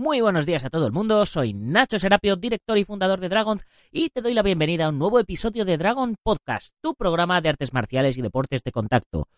[0.00, 3.60] Muy buenos días a todo el mundo, soy Nacho Serapio, director y fundador de Dragon,
[3.92, 7.50] y te doy la bienvenida a un nuevo episodio de Dragon Podcast, tu programa de
[7.50, 9.28] artes marciales y deportes de contacto.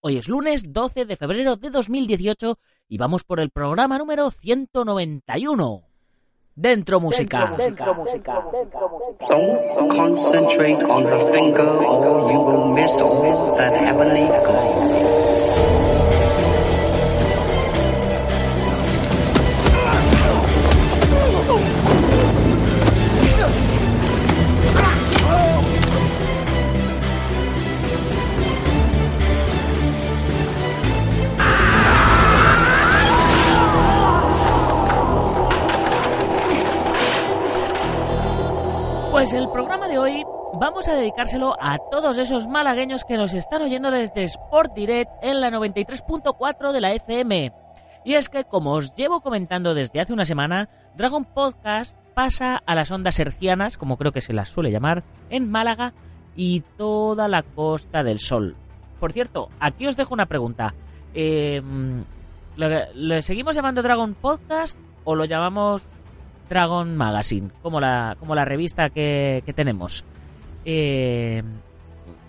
[0.00, 2.58] Hoy es lunes 12 de febrero de 2018
[2.88, 5.82] y vamos por el programa número 191.
[6.56, 7.54] Dentro música.
[7.56, 8.42] Dentro música.
[9.28, 16.07] Don't concentrate on the finger or you will miss all that heavenly glow.
[39.18, 40.22] Pues el programa de hoy
[40.60, 45.40] vamos a dedicárselo a todos esos malagueños que nos están oyendo desde Sport Direct en
[45.40, 47.52] la 93.4 de la FM.
[48.04, 52.76] Y es que, como os llevo comentando desde hace una semana, Dragon Podcast pasa a
[52.76, 55.94] las ondas hercianas, como creo que se las suele llamar, en Málaga
[56.36, 58.54] y toda la Costa del Sol.
[59.00, 60.76] Por cierto, aquí os dejo una pregunta.
[61.12, 61.60] Eh,
[62.54, 65.88] ¿le, le seguimos llamando Dragon Podcast o lo llamamos
[66.48, 70.04] Dragon Magazine, como la, como la revista que, que tenemos.
[70.64, 71.42] Eh,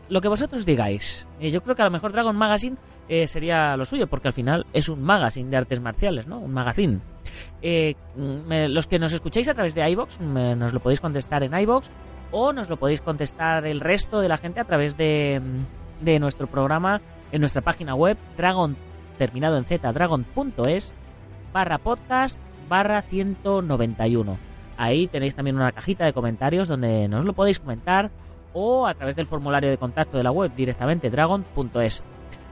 [0.09, 1.27] lo que vosotros digáis.
[1.39, 4.33] Eh, yo creo que a lo mejor Dragon Magazine eh, sería lo suyo, porque al
[4.33, 6.39] final es un magazine de artes marciales, ¿no?
[6.39, 6.99] Un magazine.
[7.61, 11.91] Los que nos escucháis a través de iBox, nos lo podéis contestar en iBox
[12.31, 15.41] o nos lo podéis contestar el resto de la gente a través de,
[16.01, 18.75] de nuestro programa en nuestra página web dragon
[19.17, 20.93] terminado en z dragon.es
[21.53, 24.37] barra podcast barra 191.
[24.77, 28.09] Ahí tenéis también una cajita de comentarios donde nos lo podéis comentar
[28.53, 32.01] o a través del formulario de contacto de la web directamente dragon.es.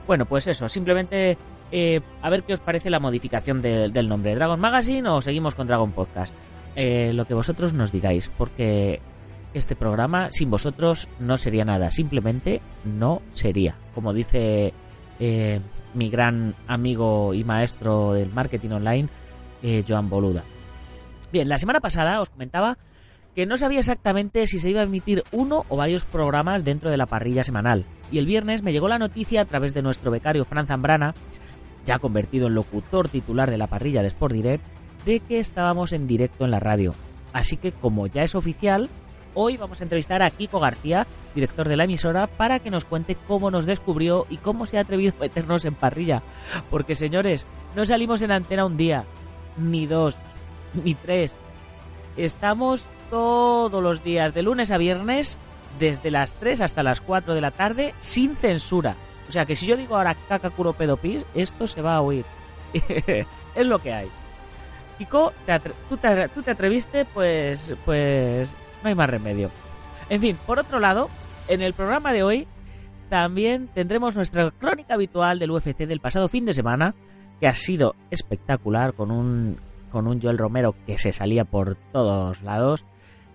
[0.06, 1.36] Bueno, pues eso, simplemente
[1.72, 5.54] eh, a ver qué os parece la modificación de- del nombre, Dragon Magazine o seguimos
[5.54, 6.34] con Dragon Podcast.
[6.76, 9.00] Eh, lo que vosotros nos digáis, porque
[9.54, 13.74] este programa sin vosotros no sería nada, simplemente no sería.
[13.94, 14.72] Como dice
[15.18, 15.60] eh,
[15.94, 19.08] mi gran amigo y maestro del marketing online,
[19.62, 20.44] eh, Joan Boluda.
[21.32, 22.78] Bien, la semana pasada os comentaba
[23.34, 26.96] que no sabía exactamente si se iba a emitir uno o varios programas dentro de
[26.96, 27.84] la parrilla semanal.
[28.10, 31.14] Y el viernes me llegó la noticia a través de nuestro becario Fran Zambrana,
[31.84, 34.64] ya convertido en locutor titular de la parrilla de Sport Direct,
[35.04, 36.94] de que estábamos en directo en la radio.
[37.32, 38.88] Así que como ya es oficial,
[39.34, 43.16] hoy vamos a entrevistar a Kiko García, director de la emisora, para que nos cuente
[43.28, 46.22] cómo nos descubrió y cómo se ha atrevido a meternos en parrilla.
[46.70, 47.46] Porque señores,
[47.76, 49.04] no salimos en antena un día,
[49.58, 50.16] ni dos,
[50.74, 51.36] ni tres.
[52.16, 55.38] Estamos todos los días, de lunes a viernes,
[55.78, 58.96] desde las 3 hasta las 4 de la tarde, sin censura.
[59.28, 62.00] O sea que si yo digo ahora caca curo pedo pis, esto se va a
[62.00, 62.24] oír.
[63.54, 64.08] es lo que hay.
[64.98, 65.32] Kiko,
[65.88, 68.48] tú, te, tú te atreviste, pues, pues
[68.82, 69.50] no hay más remedio.
[70.10, 71.08] En fin, por otro lado,
[71.46, 72.48] en el programa de hoy
[73.08, 76.94] también tendremos nuestra crónica habitual del UFC del pasado fin de semana,
[77.40, 79.56] que ha sido espectacular con un
[79.90, 82.84] con un Joel Romero que se salía por todos lados.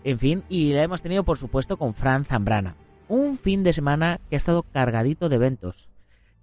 [0.03, 2.75] En fin, y la hemos tenido por supuesto con Fran Zambrana.
[3.07, 5.89] Un fin de semana que ha estado cargadito de eventos,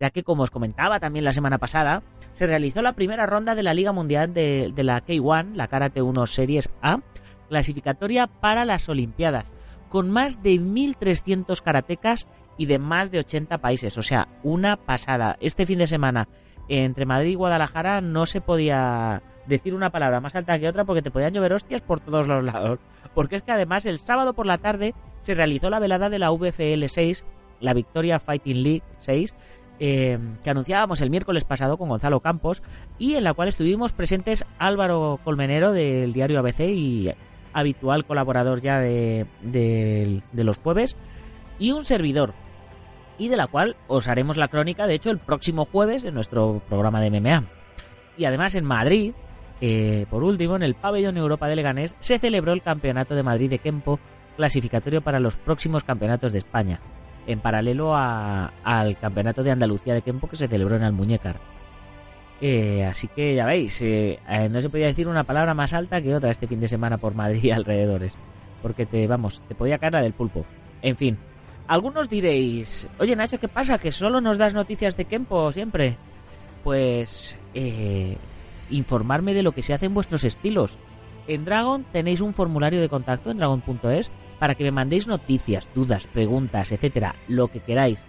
[0.00, 3.62] ya que como os comentaba también la semana pasada, se realizó la primera ronda de
[3.62, 7.00] la Liga Mundial de, de la K1, la Karate 1 Series A,
[7.48, 9.52] clasificatoria para las Olimpiadas,
[9.88, 12.26] con más de 1.300 karatecas
[12.56, 13.98] y de más de 80 países.
[13.98, 15.36] O sea, una pasada.
[15.40, 16.28] Este fin de semana
[16.70, 21.02] entre Madrid y Guadalajara no se podía decir una palabra más alta que otra porque
[21.02, 22.78] te podían llover hostias por todos los lados.
[23.14, 26.30] Porque es que además el sábado por la tarde se realizó la velada de la
[26.30, 27.24] VFL 6,
[27.60, 29.34] la Victoria Fighting League 6,
[29.80, 32.62] eh, que anunciábamos el miércoles pasado con Gonzalo Campos
[32.98, 37.10] y en la cual estuvimos presentes Álvaro Colmenero del diario ABC y
[37.52, 39.26] habitual colaborador ya de,
[40.34, 40.96] los jueves
[41.58, 42.34] y un servidor
[43.20, 46.60] y de la cual os haremos la crónica de hecho el próximo jueves en nuestro
[46.68, 47.44] programa de MMA
[48.16, 49.12] y además en Madrid
[49.60, 53.50] eh, por último en el pabellón Europa de Leganés se celebró el campeonato de Madrid
[53.50, 54.00] de Kempo
[54.36, 56.80] clasificatorio para los próximos campeonatos de España
[57.26, 61.36] en paralelo a- al campeonato de Andalucía de Kempo que se celebró en Almuñécar
[62.40, 66.00] eh, así que ya veis, eh, eh, no se podía decir una palabra más alta
[66.00, 68.16] que otra este fin de semana por Madrid y alrededores.
[68.62, 70.46] Porque te, vamos, te podía caer la del pulpo.
[70.80, 71.18] En fin,
[71.70, 73.78] algunos diréis, oye Nacho, ¿qué pasa?
[73.78, 75.96] ¿Que solo nos das noticias de Kempo siempre?
[76.64, 78.16] Pues, eh,
[78.70, 80.78] informarme de lo que se hace en vuestros estilos.
[81.28, 86.08] En Dragon tenéis un formulario de contacto en dragon.es para que me mandéis noticias, dudas,
[86.08, 88.02] preguntas, etcétera, lo que queráis.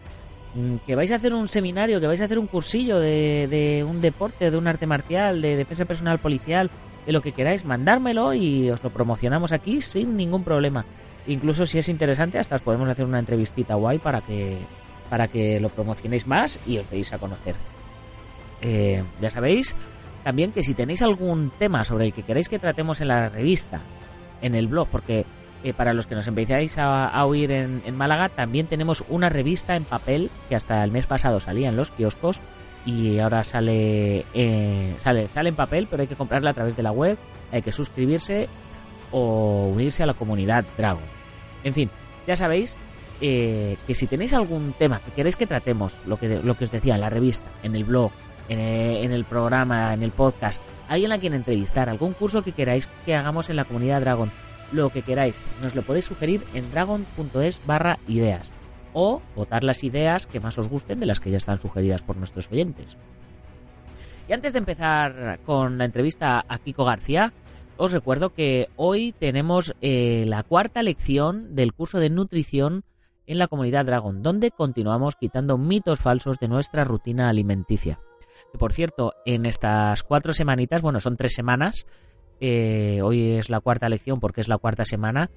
[0.55, 3.83] mm, que vais a hacer un seminario, que vais a hacer un cursillo de, de
[3.83, 6.71] un deporte, de un arte marcial, de defensa personal policial,
[7.05, 10.83] de lo que queráis, mandármelo y os lo promocionamos aquí sin ningún problema.
[11.27, 14.57] Incluso si es interesante, hasta os podemos hacer una entrevistita guay para que,
[15.09, 17.55] para que lo promocionéis más y os deis a conocer.
[18.61, 19.75] Eh, ya sabéis
[20.23, 23.81] también que si tenéis algún tema sobre el que queréis que tratemos en la revista,
[24.41, 25.25] en el blog, porque
[25.63, 29.83] eh, para los que nos empezáis a, oír en, Málaga, también tenemos una revista en
[29.83, 32.39] papel que hasta el mes pasado salía en los kioscos
[32.85, 36.83] y ahora sale, eh, sale, sale en papel, pero hay que comprarla a través de
[36.83, 37.17] la web,
[37.51, 38.47] hay que suscribirse
[39.11, 41.03] o unirse a la comunidad Dragon.
[41.63, 41.89] En fin,
[42.27, 42.79] ya sabéis
[43.21, 46.71] eh, que si tenéis algún tema que queréis que tratemos, lo que, lo que os
[46.71, 48.11] decía en la revista, en el blog,
[48.49, 52.87] eh, en el, programa, en el podcast, alguien a quien entrevistar, algún curso que queráis
[53.05, 54.31] que hagamos en la comunidad Dragon,
[54.71, 58.53] lo que queráis, nos lo podéis sugerir en dragon.es barra ideas
[58.93, 62.17] o votar las ideas que más os gusten de las que ya están sugeridas por
[62.17, 62.97] nuestros oyentes.
[64.27, 67.33] Y antes de empezar con la entrevista a Kiko García,
[67.77, 72.83] os recuerdo que hoy tenemos eh, la cuarta lección del curso de nutrición
[73.27, 77.99] en la comunidad Dragon, donde continuamos quitando mitos falsos de nuestra rutina alimenticia.
[78.57, 81.85] Por cierto, en estas cuatro semanitas, bueno, son tres semanas,
[82.39, 85.29] eh, hoy es la cuarta lección porque es la cuarta semana,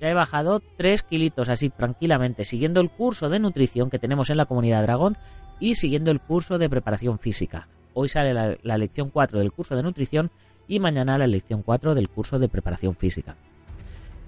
[0.00, 4.36] ya he bajado tres kilitos así tranquilamente, siguiendo el curso de nutrición que tenemos en
[4.36, 5.16] la comunidad Dragon
[5.60, 7.68] y siguiendo el curso de preparación física.
[7.94, 10.30] Hoy sale la, la lección 4 del curso de nutrición
[10.72, 13.36] y mañana la lección 4 del curso de preparación física.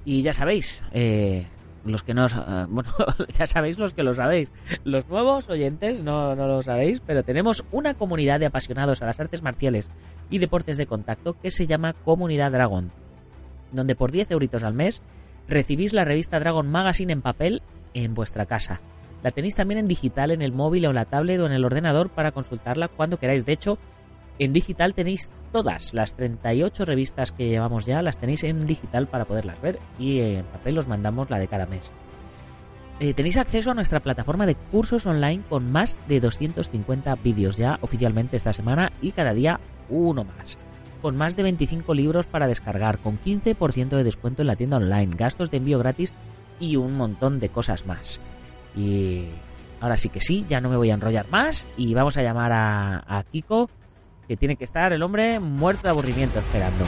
[0.05, 1.47] Y ya sabéis, eh,
[1.87, 2.91] los que no, eh, bueno,
[3.39, 4.53] ya sabéis los que lo sabéis.
[4.85, 9.19] Los nuevos oyentes no, no lo sabéis, pero tenemos una comunidad de apasionados a las
[9.21, 9.89] artes marciales
[10.29, 12.93] y deportes de contacto que se llama Comunidad Dragon,
[13.73, 15.01] donde por 10 euritos al mes
[15.49, 17.63] recibís la revista Dragon Magazine en papel
[17.95, 18.83] en vuestra casa.
[19.23, 21.65] La tenéis también en digital en el móvil o en la tablet o en el
[21.65, 23.47] ordenador para consultarla cuando queráis.
[23.47, 23.79] De hecho,
[24.39, 29.25] en digital tenéis todas las 38 revistas que llevamos ya, las tenéis en digital para
[29.25, 31.93] poderlas ver y en papel os mandamos la de cada mes.
[33.01, 37.79] Eh, tenéis acceso a nuestra plataforma de cursos online con más de 250 vídeos ya
[37.81, 40.59] oficialmente esta semana y cada día uno más.
[41.03, 45.17] Con más de 25 libros para descargar, con 15% de descuento en la tienda online,
[45.17, 46.15] gastos de envío gratis
[46.61, 48.21] y un montón de cosas más.
[48.77, 49.27] Y
[49.81, 52.53] ahora sí que sí, ya no me voy a enrollar más y vamos a llamar
[52.53, 53.69] a, a Kiko
[54.29, 56.85] que tiene que estar el hombre muerto de aburrimiento esperando.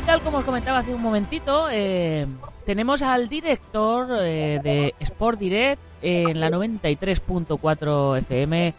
[0.00, 2.26] Y tal como os comentaba hace un momentito, eh,
[2.64, 8.74] tenemos al director eh, de Sport Direct en la 93.4 FM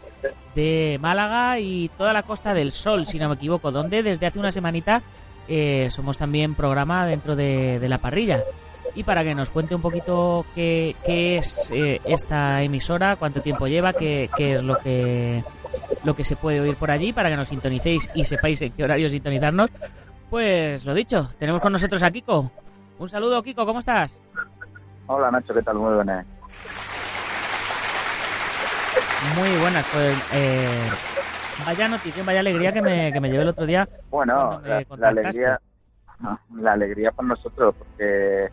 [0.56, 4.40] de Málaga y toda la Costa del Sol, si no me equivoco, donde desde hace
[4.40, 5.00] una semanita
[5.46, 8.42] eh, somos también programa dentro de, la parrilla.
[8.96, 11.70] Y para que nos cuente un poquito qué, es
[12.04, 15.44] esta emisora, cuánto tiempo lleva, qué, qué, es lo que,
[16.02, 18.82] lo que se puede oír por allí, para que nos sintonicéis y sepáis en qué
[18.82, 19.70] horario sintonizarnos,
[20.32, 22.50] pues lo dicho, tenemos con nosotros a Kiko.
[22.98, 24.18] Un saludo, Kiko, ¿cómo estás?
[25.06, 25.76] Hola, Nacho, ¿qué tal?
[25.76, 26.24] Muy buenas.
[29.36, 30.88] Muy buenas, pues eh,
[31.66, 33.86] vaya noticia, vaya alegría que me, que me llevé el otro día.
[34.08, 35.60] Bueno, la, alegría
[36.56, 38.48] la alegría para nosotros, porque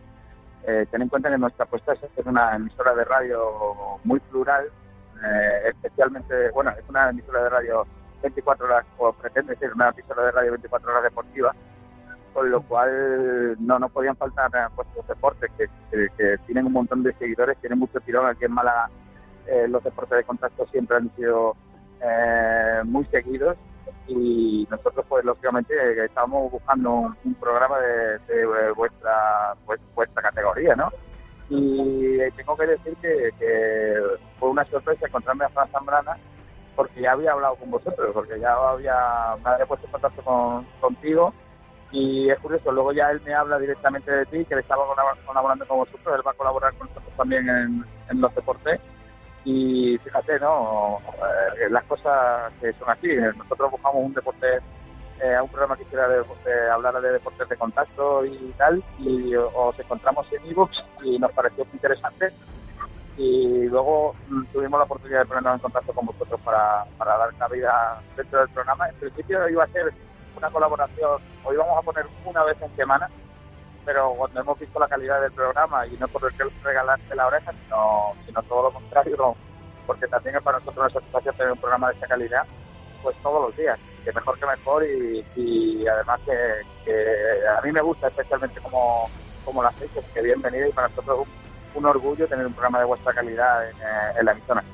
[0.66, 4.66] eh, ten en cuenta que nuestra apuesta es ser una emisora de radio muy plural,
[5.24, 7.86] eh, especialmente, bueno, es una emisora de radio
[8.22, 11.54] 24 horas, o pretende ser una emisora de radio 24 horas deportiva,
[12.32, 14.50] con lo cual no nos podían faltar
[14.96, 15.68] los deportes que,
[16.46, 18.88] tienen un montón de seguidores, tienen mucho tirón aquí en Málaga.
[19.46, 21.56] Eh, los deportes de contacto siempre han sido
[22.00, 23.56] eh, muy seguidos
[24.06, 29.54] y nosotros pues lógicamente estábamos buscando un, programa de, vuestra
[29.94, 30.90] vuestra categoría, ¿no?
[31.48, 34.00] Y tengo que decir que,
[34.38, 36.16] fue una sorpresa encontrarme a Fran Zambrana
[36.76, 40.64] porque ya había hablado con vosotros, porque ya había, me había puesto en contacto con,
[40.80, 41.34] contigo
[41.92, 44.84] y es curioso, luego ya él me habla directamente de ti, que él estaba
[45.26, 48.80] colaborando con vosotros, él va a colaborar con nosotros también en, los deportes
[49.44, 50.98] y fíjate, ¿no?
[51.58, 54.58] Eh, las cosas que son así, nosotros buscamos un deporte,
[55.20, 59.78] eh, un programa que quisiera de, hablar de deportes de contacto y tal, y os
[59.78, 62.32] encontramos en ebooks y nos pareció muy interesante
[63.16, 67.34] y luego mm, tuvimos la oportunidad de ponernos en contacto con vosotros para, para dar
[67.34, 68.88] cabida dentro del programa.
[68.88, 69.92] En principio iba a ser
[70.36, 73.08] una colaboración, hoy vamos a poner una vez en semana,
[73.84, 76.22] pero cuando hemos visto la calidad del programa y no por
[76.62, 79.36] regalarte la oreja, sino, sino todo lo contrario,
[79.86, 82.46] porque también es para nosotros una satisfacción tener un programa de esa calidad,
[83.02, 88.08] pues todos los días, que mejor que mejor y, además que, a mí me gusta
[88.08, 89.08] especialmente como,
[89.44, 91.26] como la hacéis, que bienvenida y para nosotros
[91.74, 94.64] un, un orgullo tener un programa de vuestra calidad en, eh, en la emisora.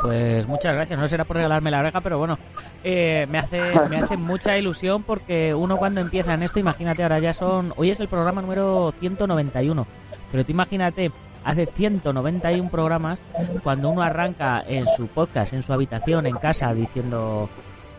[0.00, 0.98] Pues muchas gracias.
[0.98, 2.38] No será por regalarme la oreja, pero bueno,
[2.84, 7.18] eh, me hace me hace mucha ilusión porque uno cuando empieza en esto, imagínate, ahora
[7.18, 7.72] ya son.
[7.76, 9.86] Hoy es el programa número 191.
[10.30, 11.12] Pero tú imagínate,
[11.44, 13.18] hace 191 programas,
[13.62, 17.48] cuando uno arranca en su podcast, en su habitación, en casa, diciendo.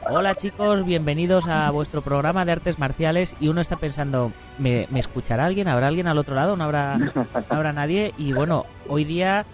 [0.10, 5.00] Hola chicos, bienvenidos a vuestro programa de artes marciales y uno está pensando, ¿me, ¿me
[5.00, 5.68] escuchará alguien?
[5.68, 6.56] ¿Habrá alguien al otro lado?
[6.56, 8.14] ¿No habrá, no habrá nadie?
[8.18, 9.46] Y bueno, hoy día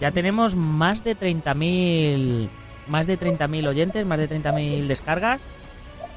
[0.00, 2.48] ya tenemos más de 30.000
[2.88, 5.40] más de 30.000 oyentes, más de 30.000 descargas.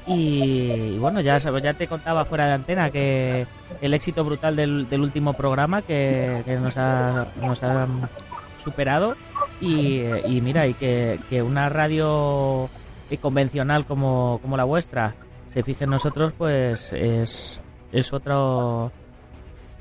[0.06, 3.46] Y, bueno, ya, ya te contaba fuera de antena que
[3.80, 7.86] el éxito brutal del, último programa que, nos, ha, nos ha
[8.62, 9.14] superado.
[9.60, 12.68] Y, mira, y que, que una radio
[13.20, 15.14] convencional como, como la vuestra
[15.48, 17.60] se fije en nosotros, pues es,
[17.92, 18.92] es otro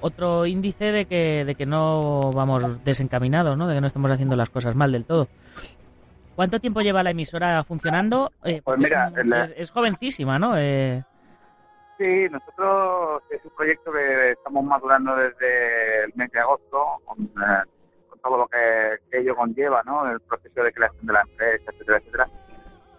[0.01, 3.67] otro índice de que, de que no vamos desencaminados, ¿no?
[3.67, 5.27] De que no estamos haciendo las cosas mal del todo.
[6.35, 8.31] ¿Cuánto tiempo lleva la emisora funcionando?
[8.45, 9.11] Eh, pues mira,
[9.57, 10.53] es, jovencísima, ¿no?
[10.55, 11.03] Eh...
[11.97, 17.63] Sí, nosotros es un proyecto que estamos madurando desde el mes de agosto, con, eh,
[18.23, 20.09] todo lo que, ello conlleva, ¿no?
[20.09, 22.29] El proceso de creación de la empresa, etcétera, etcétera.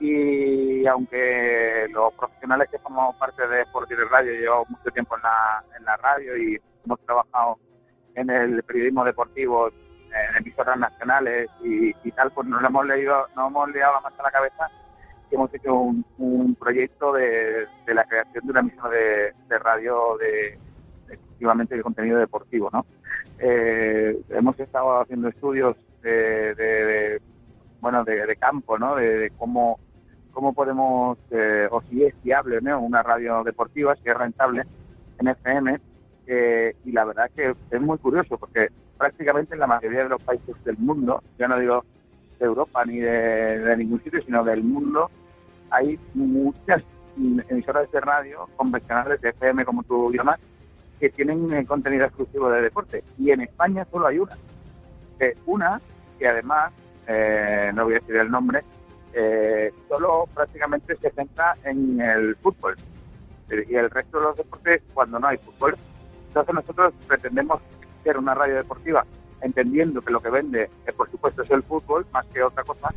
[0.01, 5.65] Y aunque los profesionales que formamos parte de Sport Radio llevamos mucho tiempo en la,
[5.79, 7.59] en la radio y hemos trabajado
[8.15, 13.71] en el periodismo deportivo, en emisoras nacionales y, tal, pues nos hemos leído, nos hemos
[13.71, 14.71] liado más a la cabeza
[15.31, 20.59] y hemos hecho un, proyecto de, la creación de una emisora de, radio de,
[21.09, 22.85] exclusivamente de contenido deportivo, ¿no?
[23.39, 27.21] Eh, hemos estado haciendo estudios de,
[27.81, 28.97] bueno de, campo, ¿no?
[28.97, 29.79] De, cómo
[30.33, 32.81] cómo podemos eh, o si es viable, ¿no?
[32.81, 34.65] Una radio deportiva, si es rentable
[35.19, 35.79] en FM
[36.27, 40.23] eh, y la verdad que es muy curioso porque prácticamente en la mayoría de los
[40.23, 41.85] países del mundo, ya no digo
[42.39, 45.11] de Europa ni de, ningún sitio, sino del mundo,
[45.71, 46.83] hay muchas
[47.17, 50.39] emisoras de radio convencionales de FM, como tú llamas,
[50.99, 53.03] que tienen eh, contenido exclusivo de deporte.
[53.19, 54.37] Y en España solo hay una.
[55.19, 55.81] Eh, una
[56.19, 56.73] que además,
[57.75, 58.63] no voy a decir el nombre,
[59.89, 62.77] solo prácticamente se centra en el fútbol.
[63.51, 65.77] Y el resto de los deportes, cuando no hay fútbol,
[66.29, 67.61] entonces nosotros pretendemos
[68.05, 69.05] ser una radio deportiva,
[69.41, 72.95] entendiendo que lo que vende, eh, por supuesto, es el fútbol más que otra cosa,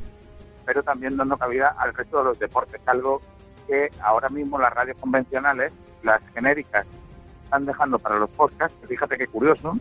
[0.65, 3.21] pero también dando cabida al resto de los deportes, algo
[3.67, 6.85] que ahora mismo las radios convencionales, las genéricas,
[7.43, 8.77] están dejando para los podcasts.
[8.87, 9.77] Fíjate qué curioso,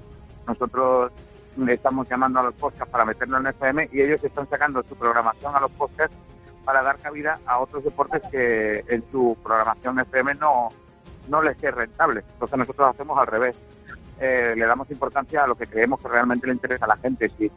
[0.47, 1.12] nosotros
[1.68, 5.54] estamos llamando a los podcasts para meternos en FM y ellos están sacando su programación
[5.54, 6.16] a los podcasts
[6.64, 10.68] para dar cabida a otros deportes que en su programación FM no,
[11.28, 12.23] no les es rentable.
[12.32, 13.56] Entonces nosotros hacemos al revés.
[14.21, 17.28] Eh, le damos importancia a lo que creemos que realmente le interesa a la gente.
[17.37, 17.50] Si,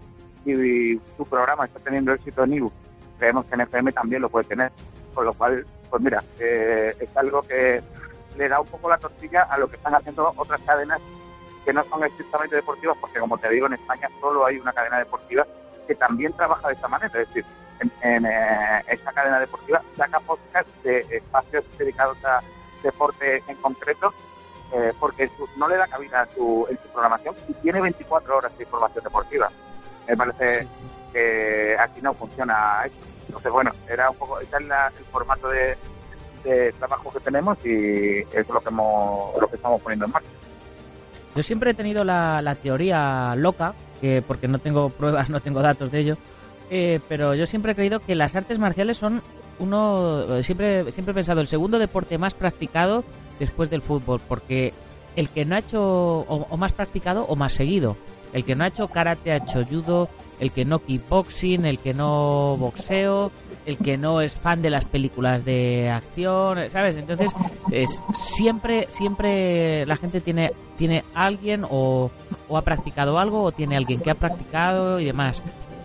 [0.43, 2.71] si tu programa está teniendo éxito en IBU,
[3.19, 4.71] creemos que en FM también lo puede tener.
[5.13, 7.81] Con lo cual, pues mira, eh, es algo que
[8.37, 10.99] le da un poco la tortilla a lo que están haciendo otras cadenas
[11.65, 14.99] que no son estrictamente deportivas, porque como te digo, en España solo hay una cadena
[14.99, 15.45] deportiva
[15.87, 17.19] que también trabaja de esta manera.
[17.19, 17.45] Es decir,
[17.79, 22.41] en, en eh, esa cadena deportiva saca podcast de espacios dedicados a
[22.83, 24.13] deporte en concreto,
[24.73, 28.63] eh, porque no le da cabida su, en su programación y tiene 24 horas de
[28.63, 29.49] información deportiva.
[30.07, 30.67] Me parece
[31.11, 33.05] que aquí no funciona esto.
[33.27, 34.63] Entonces, bueno, era un poco, ese es
[34.99, 35.77] el formato de,
[36.77, 40.29] trabajo que tenemos y es lo que, lo que estamos poniendo en marcha.
[41.35, 45.91] Yo siempre he tenido la, teoría loca, que porque no tengo pruebas, no tengo datos
[45.91, 46.17] de ello,
[46.69, 49.21] eh, pero yo siempre he creído que las artes marciales son
[49.57, 53.05] uno siempre siempre he pensado el segundo deporte más practicado
[53.39, 54.73] después del fútbol porque
[55.15, 57.95] el que no ha hecho o, más practicado o más seguido.
[58.33, 61.93] El que no ha hecho karate ha hecho judo el que no kickboxing el que
[61.93, 63.31] no boxeo
[63.65, 67.31] el que no es fan de las películas de acción sabes entonces
[67.71, 72.11] es siempre siempre la gente tiene tiene alguien o,
[72.47, 75.41] o ha practicado algo o tiene alguien que ha practicado y demás.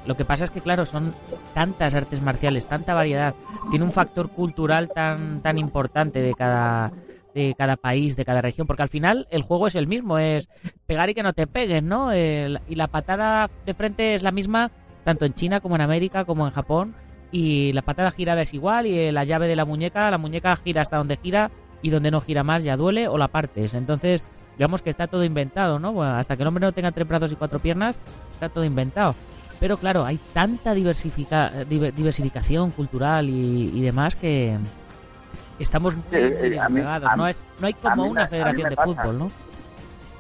[0.07, 1.15] Lo que pasa es que, claro, son
[1.55, 3.35] tantas artes marciales, tanta variedad,
[3.71, 6.91] tiene un factor cultural tan, tan importante de cada,
[7.35, 10.49] de cada país, de cada región, porque al final el juego es el mismo, es
[10.87, 12.15] pegar y que no te peguen, ¿no?
[12.15, 14.71] y la patada de frente es la misma
[15.05, 16.95] tanto en China como en América como en Japón,
[17.33, 20.83] y la patada girada es igual, y la llave de la muñeca, la muñeca gira
[20.83, 21.51] hasta donde gira,
[21.83, 23.75] y donde no gira más ya duele o la partes.
[23.75, 24.23] Entonces,
[24.57, 26.03] digamos que está todo inventado, ¿no?
[26.03, 27.97] hasta que el hombre no tenga tres brazos y cuatro piernas,
[28.33, 29.15] está todo inventado.
[29.59, 34.57] Pero claro, hay tanta diversifica, diversificación cultural y, demás que
[35.63, 36.59] estamos muy, eh,
[37.17, 39.31] no, hay como una federación de fútbol, ¿no?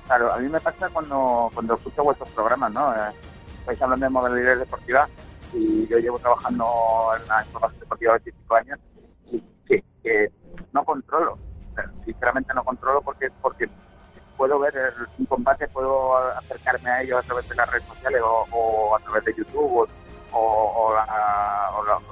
[0.07, 2.93] Claro, a mí me pasa cuando, cuando escucho vuestros programas, ¿no?
[2.95, 3.11] Eh,
[3.61, 5.09] estáis hablando de modalidad deportiva
[5.53, 6.67] y yo llevo trabajando
[7.17, 8.79] en la información deportiva 25 años
[9.27, 9.43] y
[10.03, 10.33] que,
[10.73, 11.39] no controlo,
[12.05, 13.69] sinceramente no controlo porque porque
[14.37, 18.97] puedo ver un combate, puedo acercarme a ellos a través de las redes sociales o,
[18.97, 19.89] a través de YouTube o,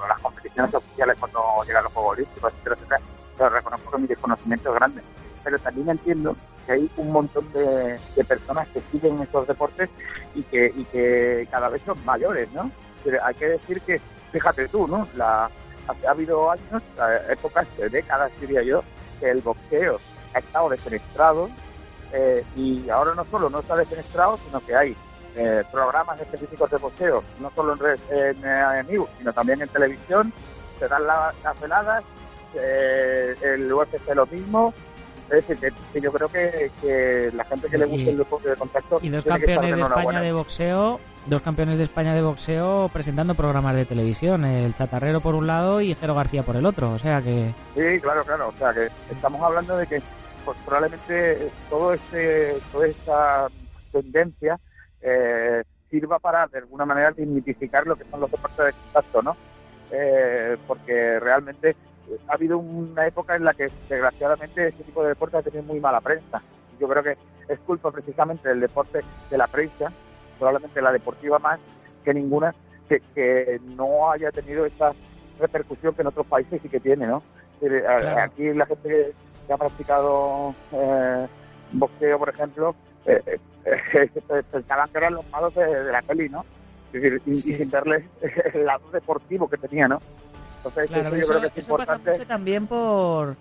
[0.07, 3.01] las competiciones oficiales cuando llegan los Juegos Olímpicos, etcétera, etcétera.
[3.37, 5.01] Pero reconozco que mi desconocimiento es grande.
[5.43, 6.35] Pero también entiendo
[6.65, 9.89] que hay un montón de, personas que siguen estos deportes
[10.35, 12.69] y que, y que cada vez son mayores, ¿no?
[13.23, 13.99] Hay que decir que,
[14.31, 15.07] fíjate tú, ¿no?
[15.15, 15.49] La,
[15.89, 16.83] ha habido años,
[17.29, 18.83] épocas, décadas diría yo,
[19.19, 19.97] que el boxeo
[20.33, 21.49] ha estado defenestrado
[22.13, 24.95] eh, y ahora no solo no está defenestrado, sino que hay
[25.35, 30.33] eh, programas específicos de boxeo, no solo en, en, en, sino también en televisión,
[30.79, 32.03] se dan las veladas,
[32.55, 34.73] eh, el UFC lo mismo,
[35.29, 38.99] es decir, que, yo creo que, la gente que le gusta el deporte de contacto...
[39.01, 43.75] Y dos campeones de España de boxeo, dos campeones de España de boxeo presentando programas
[43.75, 47.21] de televisión, el Chatarrero por un lado y Jero García por el otro, o sea
[47.21, 47.53] que...
[47.75, 50.01] Sí, claro, claro, o sea que estamos hablando de que
[50.45, 53.47] pues probablemente todo este, toda esta
[53.91, 54.59] tendencia
[55.01, 59.35] eh, sirva para de alguna manera dignificar lo que son los deportes de contacto, ¿no?
[59.91, 61.75] Eh, porque realmente
[62.27, 65.79] ha habido una época en la que desgraciadamente este tipo de deportes ha tenido muy
[65.79, 66.41] mala prensa.
[66.79, 69.91] Yo creo que es culpa precisamente del deporte de la prensa,
[70.37, 71.59] probablemente la deportiva más
[72.03, 72.53] que ninguna,
[72.87, 74.93] que, que no haya tenido esa
[75.39, 77.23] repercusión que en otros países sí que tiene, ¿no?
[78.21, 79.13] Aquí la gente
[79.47, 81.27] que ha practicado eh,
[81.73, 82.75] boxeo, por ejemplo,
[83.05, 84.09] eh, eh,
[84.51, 86.45] pensaban que eran los malos de, la peli, ¿no?
[86.93, 88.05] Es decir, y, sin verle
[88.53, 89.99] el lado deportivo que tenía, ¿no?
[90.57, 92.11] Entonces, eso, yo creo que es importante.
[92.11, 93.37] Pasa también por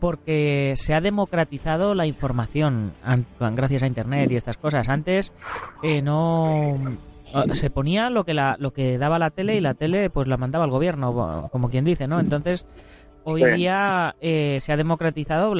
[0.00, 2.94] porque se ha democratizado la información
[3.38, 4.88] gracias a internet y estas cosas.
[4.88, 5.30] Antes
[6.02, 6.78] no
[7.52, 10.38] se ponía lo que la, lo que daba la tele y la tele pues la
[10.38, 12.18] mandaba al gobierno, como quien dice, ¿no?
[12.18, 12.64] Entonces
[13.24, 15.52] hoy día eh, se ha democratizado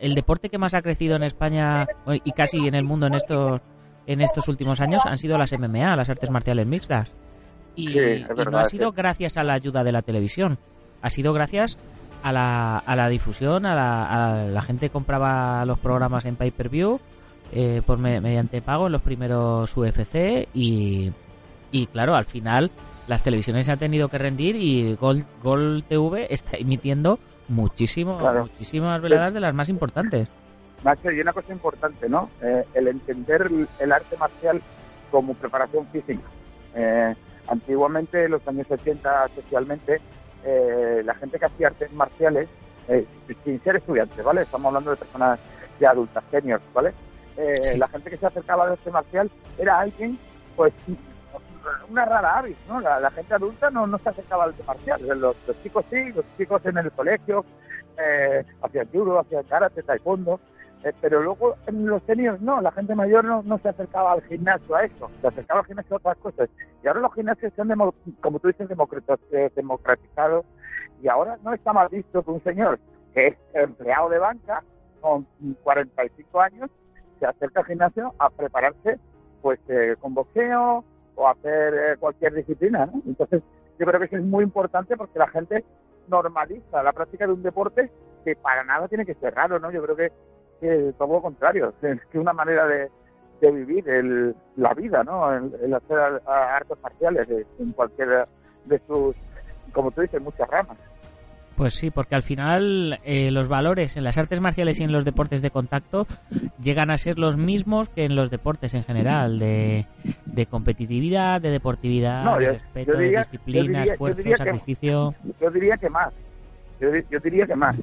[0.00, 1.86] el deporte que más ha crecido en España
[2.24, 3.60] y casi en el mundo en estos
[4.06, 7.12] en estos últimos años han sido las MMA, las artes marciales mixtas.
[7.74, 7.88] Y,
[8.50, 10.58] no ha sido gracias a la ayuda de la televisión,
[11.02, 11.78] ha sido gracias
[12.22, 17.00] a la, a la difusión, a la, la gente compraba los programas en pay-per-view
[17.52, 21.12] eh, por mediante pago en los primeros UFC y,
[21.70, 22.70] y claro, al final
[23.06, 29.00] las televisiones se han tenido que rendir y Gol, Gol TV está emitiendo muchísimo, muchísimas
[29.00, 30.28] veladas de las más importantes.
[30.84, 32.30] Nacho, y una cosa importante, ¿no?
[32.42, 34.60] Eh, el entender el arte marcial
[35.10, 36.22] como preparación física.
[36.74, 37.14] Eh,
[37.48, 40.00] antiguamente, en los años 80 especialmente,
[40.44, 42.48] eh, la gente que hacía artes marciales,
[43.44, 44.42] sin ser estudiantes, ¿vale?
[44.42, 45.40] Estamos hablando de personas
[45.80, 46.92] ya adultas, seniors, ¿vale?
[47.76, 50.16] La gente que se acercaba al arte marcial era alguien,
[50.54, 50.72] pues,
[51.88, 52.80] una rara avis, ¿no?
[52.80, 55.20] La, gente adulta no, no se acercaba al arte marcial.
[55.20, 57.44] Los, chicos sí, los chicos en el colegio
[57.98, 60.40] eh, hacían judo, hacían karate, taekwondo,
[60.84, 64.22] eh, pero luego en los seniors no, la gente mayor no, no se acercaba al
[64.22, 66.48] gimnasio a eso, se acercaba al gimnasio a otras cosas.
[66.82, 67.72] Y ahora los gimnasios se han,
[68.20, 68.68] como tú dices,
[69.32, 70.44] eh, democratizados
[71.02, 72.78] y ahora no está mal visto que un señor
[73.14, 74.62] que es empleado de banca
[75.00, 75.26] con
[75.62, 76.70] 45 años
[77.18, 78.98] se acerca al gimnasio a prepararse
[79.42, 80.84] pues eh, con boxeo,
[81.16, 82.88] o hacer eh, cualquier disciplina.
[83.06, 83.42] Entonces,
[83.78, 85.64] yo creo que es muy importante porque la gente
[86.08, 87.90] normaliza la práctica de un deporte
[88.24, 89.70] que para nada tiene que ser raro, ¿no?
[89.70, 90.12] Yo creo que,
[90.98, 92.90] todo lo contrario, es que una manera de,
[93.40, 95.32] vivir el, la vida, ¿no?
[95.34, 98.26] El, hacer artes marciales en cualquiera
[98.64, 99.14] de sus,
[99.72, 100.78] como tú dices, muchas ramas.
[101.56, 105.06] Pues sí, porque al final eh, los valores en las artes marciales y en los
[105.06, 106.06] deportes de contacto
[106.62, 109.86] llegan a ser los mismos que en los deportes en general, de,
[110.50, 115.14] competitividad, de deportividad, de respeto, de disciplina, esfuerzo, sacrificio.
[115.40, 116.12] yo diría que más,
[116.78, 116.90] yo,
[117.20, 117.74] diría que más,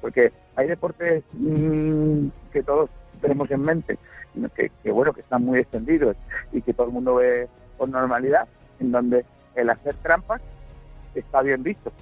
[0.00, 2.90] porque hay deportes mm, que todos
[3.20, 3.98] tenemos en mente,
[4.56, 6.16] que, que bueno, que están muy extendidos
[6.52, 8.48] y que todo el mundo ve con normalidad,
[8.80, 10.42] en donde el hacer trampas
[11.14, 11.92] está bien visto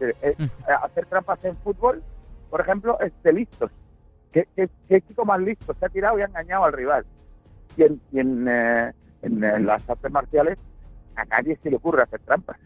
[0.00, 0.36] eh, eh,
[0.82, 2.02] hacer trampas en fútbol,
[2.50, 3.70] por ejemplo, es de listos.
[4.32, 4.46] ¿Qué,
[5.08, 5.74] chico más listo?
[5.74, 7.06] Se ha tirado y ha engañado al rival.
[7.76, 10.58] Y en, en, eh, en, las artes marciales
[11.14, 12.58] a nadie se le ocurre hacer trampas,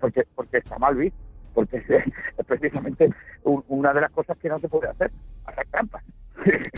[0.00, 1.18] porque, porque está mal visto,
[1.54, 3.10] porque es, precisamente
[3.44, 5.12] una de las cosas que no se puede hacer,
[5.44, 6.02] hacer trampas.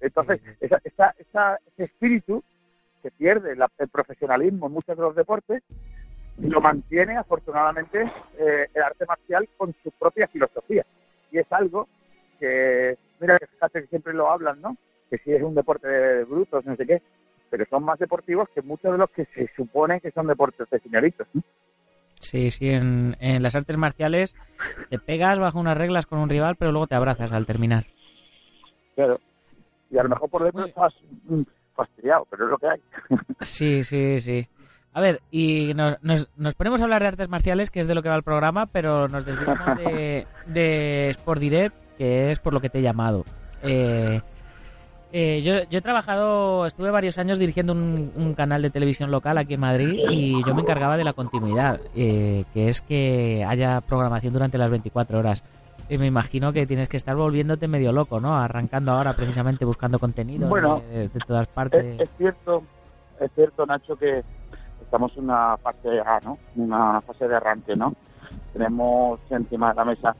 [0.00, 2.44] Entonces, esa, esa, ese espíritu
[3.02, 5.62] que pierde el profesionalismo en muchos de los deportes,
[6.40, 8.02] lo mantiene afortunadamente
[8.38, 10.84] eh, el arte marcial con su propia filosofía.
[11.30, 11.88] Y es algo
[12.38, 14.76] que, mira, fíjate que siempre lo hablan, ¿no?
[15.10, 17.02] Que si es un deporte de brutos, no sé qué,
[17.50, 20.78] pero son más deportivos que muchos de los que se supone que son deportes de
[20.80, 21.26] señoritos.
[22.14, 24.36] Sí, sí, en, en las artes marciales
[24.90, 27.86] te pegas bajo unas reglas con un rival, pero luego te abrazas al terminar.
[28.94, 29.20] Claro.
[29.90, 31.42] Y a lo mejor por dentro estás mm,
[31.74, 32.80] fastidiado, pero es lo que hay.
[33.40, 34.46] Sí, sí, sí.
[34.92, 35.98] A ver, y nos,
[36.36, 38.66] nos, ponemos a hablar de artes marciales, que es de lo que va el programa,
[38.66, 43.24] pero nos desviamos de, de Sport Direct, que es por lo que te he llamado.
[43.62, 44.20] Eh,
[45.10, 49.60] eh, yo, he trabajado, estuve varios años dirigiendo un, canal de televisión local aquí en
[49.60, 54.58] Madrid y yo me encargaba de la continuidad, eh, que es que haya programación durante
[54.58, 55.42] las 24 horas.
[55.88, 58.36] Y me imagino que tienes que estar volviéndote medio loco, ¿no?
[58.36, 60.50] Arrancando ahora precisamente buscando contenido
[60.90, 61.98] de, todas partes.
[61.98, 62.62] Es, cierto,
[63.18, 64.22] es cierto, Nacho, que
[64.88, 66.38] estamos en una fase A, ¿no?
[66.56, 67.94] Una fase de arranque, ¿no?
[68.54, 70.16] Tenemos encima de la mesa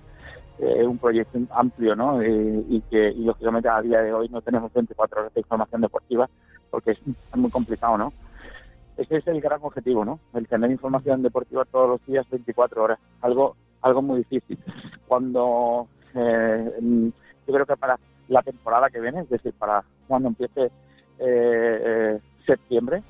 [0.59, 2.23] eh, un proyecto amplio, ¿no?
[2.23, 6.29] y que, y lógicamente a día de hoy no tenemos 24 horas de información deportiva
[6.71, 6.99] porque es,
[7.35, 8.13] muy complicado, ¿no?
[8.99, 10.21] Ese es el gran objetivo, ¿no?
[10.35, 12.99] El tener información deportiva todos los días, 24 horas.
[13.23, 14.59] Algo, algo muy difícil.
[15.07, 17.11] Cuando eh,
[17.47, 20.71] yo creo que para la temporada que viene, es decir, para cuando empiece eh,
[21.21, 23.03] eh septiembre,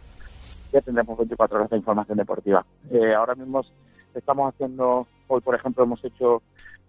[0.73, 2.65] ya tendremos 24 horas de información deportiva.
[2.91, 3.63] Eh, ahora mismo
[4.15, 6.43] estamos haciendo, hoy por ejemplo hemos hecho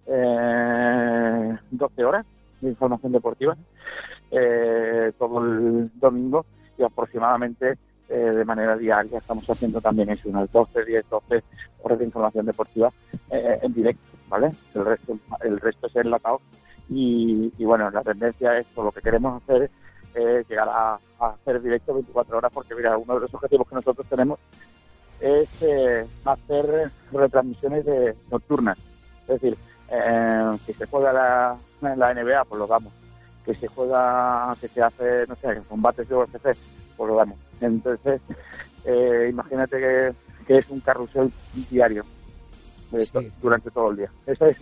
[0.08, 2.26] eh, 12 horas
[2.62, 3.56] de información deportiva
[4.32, 6.46] eh, todo el domingo
[6.78, 7.78] y aproximadamente
[8.10, 11.44] eh, de manera diaria estamos haciendo también eso, unas 12, 10, 12
[11.84, 12.92] horas de información deportiva
[13.30, 14.52] eh, en directo, ¿vale?
[14.74, 16.42] El resto, el resto es enlatado
[16.89, 19.72] y, y bueno, la tendencia es, por lo que queremos hacer es
[20.15, 24.39] llegar a, hacer directo 24 horas porque mira, uno de los objetivos que nosotros tenemos
[25.19, 25.50] es
[26.24, 28.78] hacer retransmisiones de, nocturnas,
[29.24, 29.58] es decir,
[29.91, 31.58] eh, que se juega la,
[31.95, 32.93] la NBA, pues lo damos.
[33.45, 36.56] Que se juega, que se hace, no sé, combates de UFC,
[36.95, 37.38] pues lo damos.
[37.62, 38.22] Entonces,
[38.86, 40.13] eh, imagínate que,
[40.50, 41.32] es un carrusel
[41.69, 42.04] diario
[43.39, 44.12] durante todo el día.
[44.26, 44.58] Esa es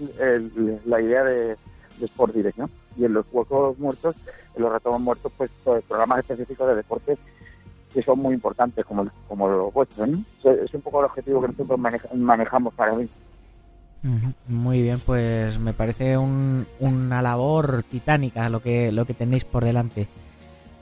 [0.86, 1.56] la idea de,
[2.02, 2.70] Sport Direct, ¿no?
[2.98, 4.16] Y en los juegos muertos,
[4.60, 7.17] los retomos muertos, pues, pues, programas específicos de deporte
[7.93, 10.10] que son muy importantes, como, como los vuestros.
[10.43, 11.80] Es un poco el objetivo que nosotros
[12.13, 13.10] manejamos para mí.
[14.48, 20.08] Muy bien, pues me parece una labor titánica lo que, lo que tenéis por delante.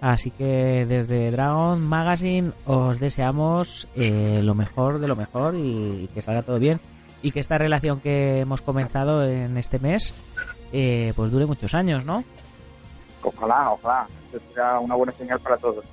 [0.01, 6.21] Así que desde Dragon Magazine os deseamos eh, lo mejor de lo mejor y, que
[6.21, 6.79] salga todo bien
[7.23, 10.13] y que esta relación que hemos comenzado en este mes
[10.73, 12.23] eh, pues dure muchos años, ¿no?
[13.25, 14.07] Ojalá, ojalá.
[14.53, 15.83] será una buena señal para todos.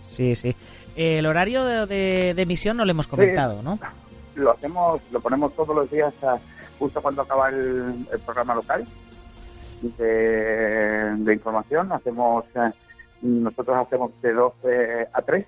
[0.00, 0.54] Sí, sí.
[0.96, 3.78] el horario de, emisión no lo hemos comentado, ¿no?
[4.34, 6.38] Lo hacemos, lo ponemos todos los días a
[6.78, 8.84] justo cuando acaba el, programa local
[9.82, 11.90] de, información.
[11.90, 12.70] Hacemos eh,
[13.20, 15.46] nosotros hacemos de 12 a 3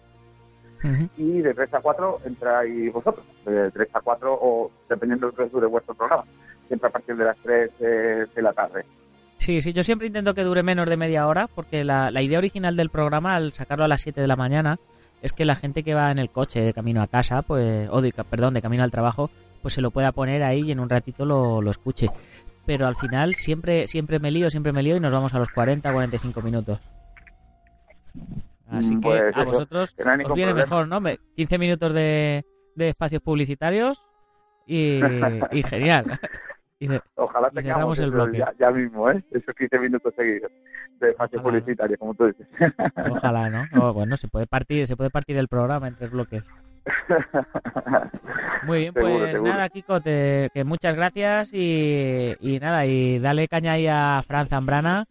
[1.19, 5.61] y de 3 a 4 entráis vosotros, de 3 a 4 o dependiendo del que
[5.61, 6.25] de vuestro programa,
[6.67, 8.85] siempre a partir de las 3 de la tarde.
[9.41, 12.37] Sí, sí, yo siempre intento que dure menos de media hora porque la, la idea
[12.37, 14.79] original del programa al sacarlo a las 7 de la mañana
[15.23, 18.03] es que la gente que va en el coche de camino a casa, pues, o
[18.03, 19.31] de, perdón, de camino al trabajo,
[19.63, 22.11] pues se lo pueda poner ahí y en un ratito lo, lo escuche.
[22.67, 25.49] Pero al final siempre siempre me lío, siempre me lío y nos vamos a los
[25.49, 26.79] 40, 45 minutos.
[28.69, 31.01] Así que pues a vosotros os viene mejor, ¿no?
[31.35, 32.45] 15 minutos de,
[32.77, 34.05] de espacios publicitarios
[34.67, 35.01] y,
[35.53, 36.21] y genial.
[37.17, 38.43] Ojalá tengamos el bloque.
[38.59, 39.23] Ya, mismo, ¿eh?
[39.31, 40.51] Esos 15 minutos seguidos
[40.99, 42.47] de espacio publicitario, como tú dices.
[43.11, 43.93] Ojalá, ¿no?
[43.93, 46.51] bueno, se puede partir, se puede partir el programa en tres bloques.
[48.67, 53.73] Muy bien, pues nada, Kiko, te, que muchas gracias y, y, nada, y dale caña
[53.73, 55.05] ahí a Fran Zambrana,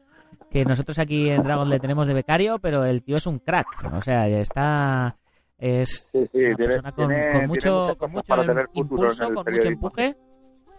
[0.49, 3.67] que nosotros aquí en Dragon le tenemos de becario, pero el tío es un crack,
[3.93, 5.15] o sea, ya está
[5.59, 8.33] es una persona con, mucho, con mucho
[8.73, 10.15] impulso, con mucho empuje.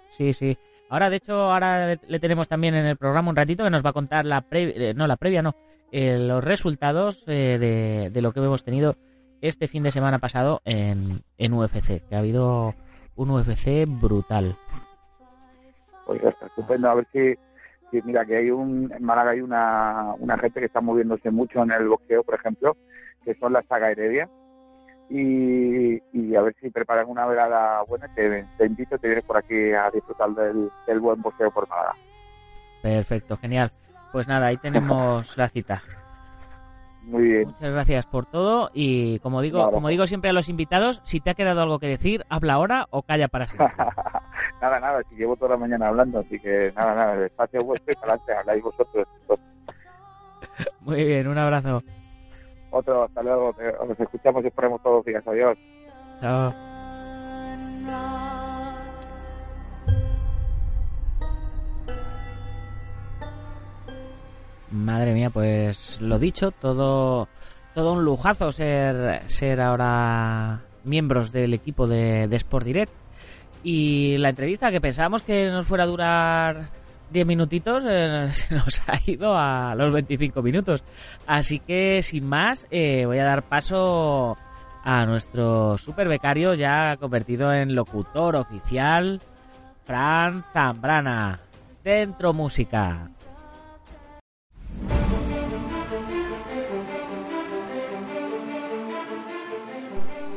[0.09, 0.57] Sí, sí.
[0.91, 3.91] Ahora, de hecho, ahora le tenemos también en el programa un ratito que nos va
[3.91, 5.55] a contar la previa, eh, no la previa, no,
[5.93, 8.97] eh, los resultados eh, de, lo que hemos tenido
[9.41, 12.75] este fin de semana pasado en, en UFC, que ha habido
[13.15, 14.57] un UFC brutal.
[16.07, 20.37] Pues está estupendo, a ver si, mira, que hay un, en Málaga hay una, una
[20.39, 22.77] gente que está moviéndose mucho en el boxeo, por ejemplo,
[23.25, 24.29] que son la saga Heredia,
[25.11, 28.07] y, a ver si preparan una velada buena.
[28.15, 31.95] Te, te invito, te vienes por aquí a disfrutar del, buen boxeo por nada.
[32.83, 33.73] Perfecto, genial.
[34.13, 35.83] Pues nada, ahí tenemos la cita.
[37.03, 37.47] Muy bien.
[37.47, 41.31] Muchas gracias por todo y como digo, como digo siempre a los invitados, si te
[41.31, 43.75] ha quedado algo que decir, habla ahora o calla para siempre.
[44.61, 47.93] nada, nada, si llevo toda la mañana hablando, así que nada, nada, el espacio vuestro
[47.93, 49.09] y para adelante, habláis vosotros.
[50.81, 51.83] Muy bien, un abrazo.
[52.71, 53.55] Otro, hasta luego,
[53.89, 55.59] nos escuchamos y esperemos todos días, adiós.
[56.21, 56.55] Chao.
[64.71, 67.29] Madre mía, pues lo dicho, todo,
[67.75, 72.93] todo un lujazo ser, ser ahora miembros del equipo de, de Sport Direct.
[73.65, 76.69] Y la entrevista que pensábamos que nos fuera a durar
[77.11, 80.83] 10 minutitos, eh, se nos ha ido a los 25 minutos.
[81.27, 84.37] Así que sin más, eh, voy a dar paso
[84.83, 89.21] a nuestro super becario ya convertido en locutor oficial,
[89.85, 91.41] Fran Zambrana.
[91.83, 93.11] Dentro música.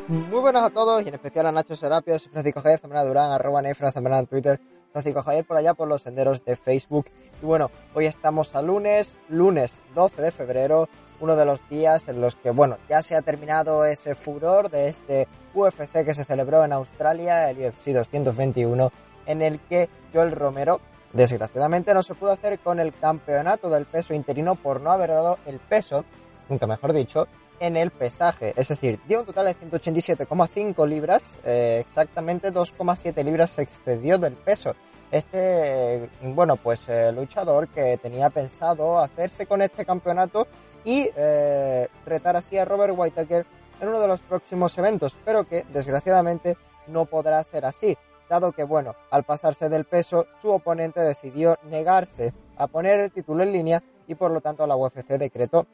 [0.07, 3.31] Muy buenas a todos y en especial a Nacho Serapio, soy Francisco Javier Zambrana Durán,
[3.31, 4.59] arroba Nefra Zambrana en Twitter,
[4.93, 7.07] Francisco Javier por allá por los senderos de Facebook.
[7.41, 10.87] Y bueno, hoy estamos a lunes, lunes 12 de febrero,
[11.19, 14.89] uno de los días en los que, bueno, ya se ha terminado ese furor de
[14.89, 18.91] este UFC que se celebró en Australia, el UFC 221,
[19.25, 20.79] en el que Joel Romero,
[21.11, 25.39] desgraciadamente, no se pudo hacer con el campeonato del peso interino por no haber dado
[25.47, 26.05] el peso,
[26.49, 27.27] nunca mejor dicho,
[27.59, 28.53] en el pesaje.
[28.55, 34.33] Es decir, dio un total de 187,5 libras, eh, exactamente 2,7 libras se excedió del
[34.33, 34.75] peso.
[35.11, 40.47] Este, bueno, pues eh, luchador que tenía pensado hacerse con este campeonato
[40.83, 43.45] y eh, retar así a Robert Whittaker
[43.79, 47.97] en uno de los próximos eventos, pero que desgraciadamente no podrá ser así,
[48.29, 53.43] dado que, bueno, al pasarse del peso, su oponente decidió negarse a poner el título
[53.43, 55.67] en línea y por lo tanto la UFC decretó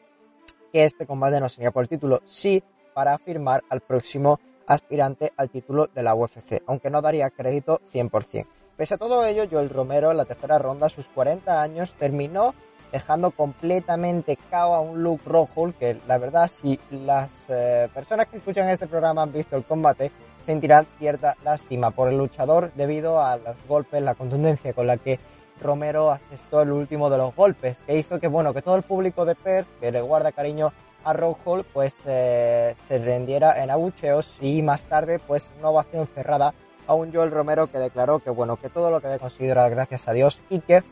[0.71, 5.49] que este combate no sería por el título, sí para afirmar al próximo aspirante al
[5.49, 8.45] título de la UFC, aunque no daría crédito 100%.
[8.77, 12.53] Pese a todo ello, Joel Romero en la tercera ronda, a sus 40 años, terminó
[12.91, 18.37] dejando completamente cao a un Luke Rockhold, que la verdad, si las eh, personas que
[18.37, 20.11] escuchan este programa han visto el combate,
[20.45, 25.19] sentirán cierta lástima por el luchador debido a los golpes, la contundencia con la que
[25.61, 29.25] Romero asestó el último de los golpes, que hizo que, bueno, que todo el público
[29.25, 30.71] de Perth, que le guarda cariño
[31.03, 36.53] a Rockhold, pues eh, se rendiera en abucheos y más tarde, pues una ovación cerrada
[36.87, 39.69] a un Joel Romero que declaró que, bueno, que todo lo que había conseguido era
[39.69, 40.83] gracias a Dios y que,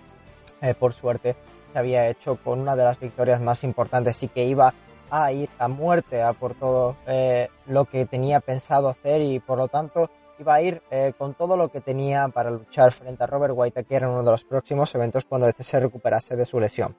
[0.62, 1.36] eh, por suerte,
[1.74, 4.74] se había hecho con una de las victorias más importantes y que iba
[5.10, 9.58] a ir a muerte a por todo eh, lo que tenía pensado hacer y por
[9.58, 13.28] lo tanto iba a ir eh, con todo lo que tenía para luchar frente a
[13.28, 16.96] Robert Whittaker en uno de los próximos eventos cuando este se recuperase de su lesión.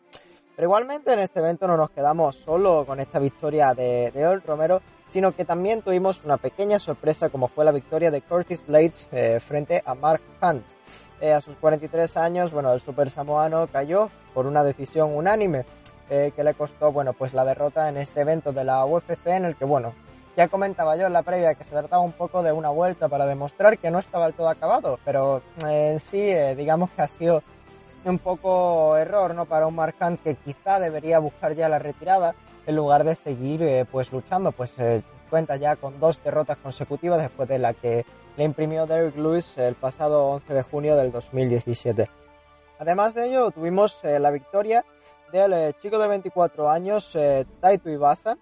[0.55, 4.83] Pero igualmente en este evento no nos quedamos solo con esta victoria de, de Romero,
[5.09, 9.38] sino que también tuvimos una pequeña sorpresa como fue la victoria de Curtis Blades eh,
[9.40, 10.64] frente a Mark Hunt.
[11.20, 15.64] Eh, a sus 43 años, bueno, el super samoano cayó por una decisión unánime
[16.09, 19.57] que le costó, bueno, pues la derrota en este evento de la UFC en el
[19.57, 19.92] que, bueno,
[20.38, 23.27] ya comentaba yo en la previa que se trataba un poco de una vuelta para
[23.27, 27.09] demostrar que no estaba del todo acabado, pero eh, en sí eh, digamos que ha
[27.09, 27.42] sido
[28.05, 29.46] un poco error ¿no?
[29.46, 32.37] para un Marcant que quizá debería buscar ya la retirada
[32.68, 34.72] en lugar de seguir eh, pues luchando, pues
[35.29, 39.74] cuenta ya con dos derrotas consecutivas después de la que le imprimió Derek Lewis el
[39.74, 42.09] pasado 11 de junio del 2017.
[42.79, 44.85] Además de ello, tuvimos la victoria
[45.33, 47.18] del chico de 24 años,
[47.61, 48.38] Taito Ibasa,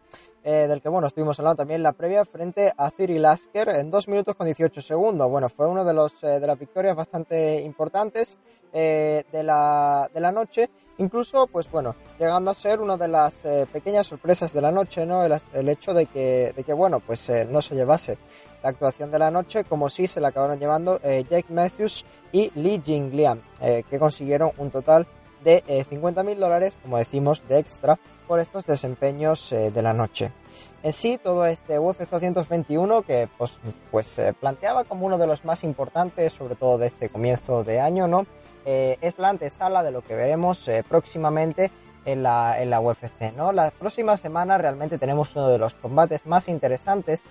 [0.49, 3.91] eh, del que bueno estuvimos hablando también en la previa frente a Cyril Lasker en
[3.91, 5.29] 2 minutos con 18 segundos.
[5.29, 8.39] Bueno, fue uno de los eh, de las victorias bastante importantes
[8.73, 13.35] eh, de, la, de la noche, incluso pues bueno, llegando a ser una de las
[13.73, 15.25] pequeñas sorpresas de la noche, ¿no?
[15.25, 18.17] El, hecho de que, de que bueno, pues no se llevase
[18.63, 22.81] la actuación de la noche, como si se la acabaron llevando Jake Matthews y Lee
[22.85, 25.09] Jinglian, que consiguieron un total
[25.43, 30.33] de 50.000 dólares, como decimos, de extra por estos desempeños eh, de la noche.
[30.83, 33.59] En sí, todo este UFC 221 que pues,
[33.91, 37.81] pues se planteaba como uno de los más importantes, sobre todo de este comienzo de
[37.81, 38.27] año, ¿no?
[38.65, 41.71] Eh, es la antesala de lo que veremos eh, próximamente
[42.05, 43.53] en la, en la UFC, ¿no?
[43.53, 47.25] La próxima semana realmente tenemos uno de los combates más interesantes,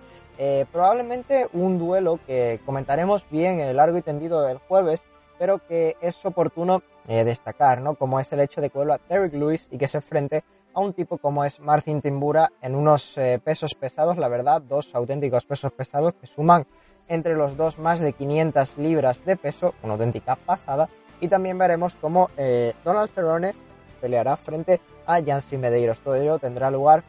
[0.73, 5.05] probablemente un duelo que comentaremos bien en el largo y tendido del jueves,
[5.39, 7.95] pero que es oportuno destacar, ¿no?
[7.95, 10.43] Como es el hecho de que vuelva Derek Lewis y que se enfrente
[10.75, 14.93] a un tipo como es Martin Timbura en unos eh, pesos pesados, la verdad, dos
[14.93, 16.67] auténticos pesos pesados que suman
[17.07, 20.89] entre los dos más de 500 libras de peso, una auténtica pasada.
[21.21, 23.55] Y también veremos cómo eh, Donald Cerrone
[24.01, 26.01] peleará frente a Jancy Medeiros.
[26.01, 27.03] Todo ello tendrá lugar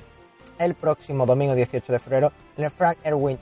[0.58, 3.38] el próximo domingo 18 de febrero en el Frank Erwin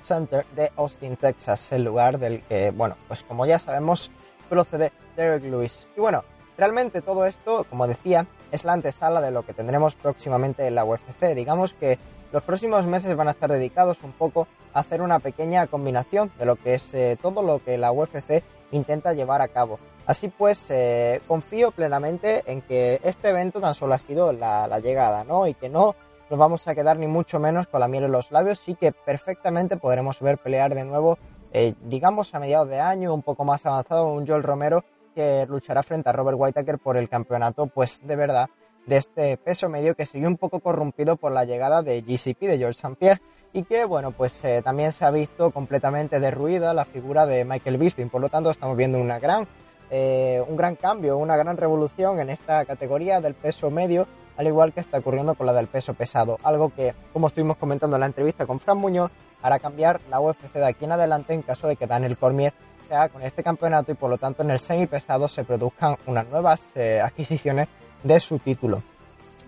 [0.00, 4.12] Center de Austin, Texas, el lugar del que, bueno, pues como ya sabemos,
[4.48, 5.88] procede Derek Lewis.
[5.96, 6.24] Y bueno,
[6.56, 10.84] realmente todo esto, como decía, es la antesala de lo que tendremos próximamente en la
[10.84, 11.34] UFC.
[11.34, 11.98] Digamos que
[12.32, 16.46] los próximos meses van a estar dedicados un poco a hacer una pequeña combinación de
[16.46, 18.42] lo que es eh, todo lo que la UFC
[18.72, 19.78] intenta llevar a cabo.
[20.06, 25.24] Así pues, eh, confío plenamente en que este evento tan solo ha sido la, llegada,
[25.24, 25.46] ¿no?
[25.46, 25.96] Y que no
[26.30, 28.92] nos vamos a quedar ni mucho menos con la miel en los labios, sí que
[28.92, 31.18] perfectamente podremos ver pelear de nuevo,
[31.52, 34.84] eh, digamos a mediados de año, un poco más avanzado, un Joel Romero
[35.16, 38.50] que luchará frente a Robert Whitaker por el campeonato, pues de verdad,
[38.84, 42.58] de este peso medio que sigue un poco corrompido por la llegada de GCP, de
[42.58, 42.96] George St.
[42.96, 43.22] Pierre,
[43.54, 47.78] y que, bueno, pues eh, también se ha visto completamente derruida la figura de Michael
[47.78, 48.10] Bisping.
[48.10, 49.48] Por lo tanto, estamos viendo una gran,
[49.90, 54.74] eh, un gran cambio, una gran revolución en esta categoría del peso medio al igual
[54.74, 58.06] que está ocurriendo con la del peso pesado, algo que, como estuvimos comentando en la
[58.06, 59.10] entrevista con Fran Muñoz,
[59.42, 62.52] hará cambiar la UFC de aquí en adelante en caso de que Daniel Cormier
[62.88, 66.62] sea con este campeonato y por lo tanto en el semipesado se produzcan unas nuevas
[66.74, 67.68] eh, adquisiciones
[68.02, 68.82] de su título.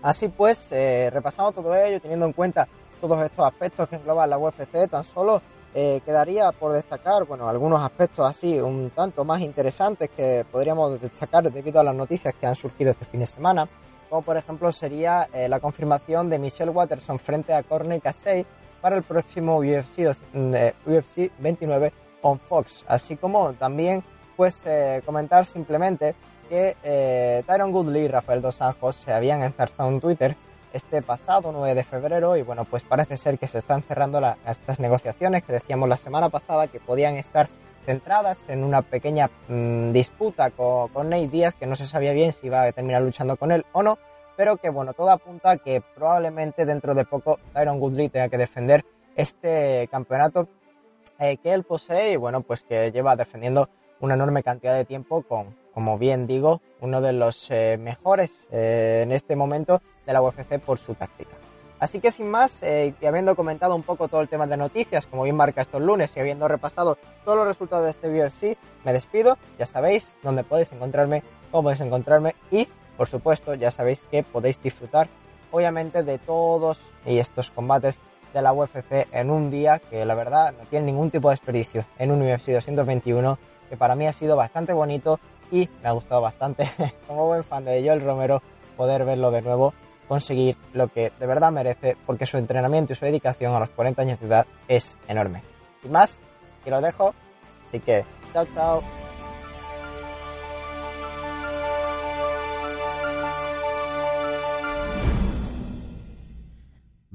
[0.01, 2.67] Así pues, eh, repasando todo ello, teniendo en cuenta
[3.01, 5.41] todos estos aspectos que engloba la UFC, tan solo
[5.73, 11.51] eh, quedaría por destacar, bueno, algunos aspectos así un tanto más interesantes que podríamos destacar
[11.51, 13.67] debido a las noticias que han surgido este fin de semana
[14.09, 18.45] como por ejemplo sería eh, la confirmación de Michelle Watterson frente a Corney Casey
[18.81, 20.09] para el próximo UFC,
[20.85, 24.03] UFC 29 on Fox, así como también
[24.35, 26.15] pues eh, comentar simplemente
[26.47, 30.35] que eh, Tyron Goodley y Rafael Dos Anjos se habían enzarzado en Twitter
[30.73, 34.79] este pasado 9 de febrero y bueno pues parece ser que se están cerrando estas
[34.79, 37.49] negociaciones que decíamos la semana pasada que podían estar
[37.85, 42.31] centradas en una pequeña mm, disputa con, con, Nate Díaz, que no se sabía bien
[42.33, 43.97] si iba a terminar luchando con él o no,
[44.37, 48.37] pero que bueno, todo apunta a que probablemente dentro de poco Tyron Goodley tenga que
[48.37, 50.47] defender este campeonato
[51.19, 55.21] eh, que él posee y bueno, pues que lleva defendiendo una enorme cantidad de tiempo
[55.23, 60.21] con, como bien digo, uno de los eh, mejores eh, en este momento de la
[60.21, 61.35] UFC por su táctica.
[61.79, 65.23] Así que sin más, y habiendo comentado un poco todo el tema de noticias, como
[65.23, 69.37] bien marca estos lunes, y habiendo repasado todos los resultados de este UFC, me despido.
[69.57, 74.61] Ya sabéis dónde podéis encontrarme, cómo podéis encontrarme y, por supuesto, ya sabéis que podéis
[74.61, 75.07] disfrutar,
[75.51, 78.01] obviamente, de todos estos combates
[78.33, 81.85] de la UFC en un día que la verdad no tiene ningún tipo de desperdicio
[81.97, 83.37] en un UFC 221
[83.69, 85.19] que para mí ha sido bastante bonito
[85.51, 86.69] y me ha gustado bastante
[87.07, 88.41] como buen fan de Joel Romero
[88.77, 89.73] poder verlo de nuevo
[90.07, 94.01] conseguir lo que de verdad merece porque su entrenamiento y su dedicación a los 40
[94.01, 95.43] años de edad es enorme.
[95.81, 96.17] Sin más,
[96.59, 97.13] aquí lo dejo,
[97.67, 98.98] así que chao chao.